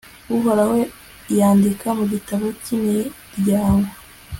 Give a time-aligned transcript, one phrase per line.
[0.35, 0.75] uhoraho
[1.37, 3.91] yandika mu gitabo cy'imiryango\